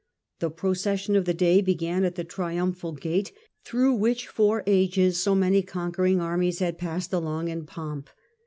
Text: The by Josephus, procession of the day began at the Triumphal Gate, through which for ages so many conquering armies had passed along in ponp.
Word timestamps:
The 0.39 0.49
by 0.49 0.53
Josephus, 0.53 0.61
procession 0.61 1.15
of 1.15 1.25
the 1.25 1.33
day 1.35 1.61
began 1.61 2.03
at 2.05 2.15
the 2.15 2.23
Triumphal 2.23 2.93
Gate, 2.93 3.33
through 3.63 3.93
which 3.93 4.27
for 4.27 4.63
ages 4.65 5.19
so 5.21 5.35
many 5.35 5.61
conquering 5.61 6.19
armies 6.19 6.57
had 6.57 6.79
passed 6.79 7.13
along 7.13 7.49
in 7.49 7.67
ponp. 7.67 8.07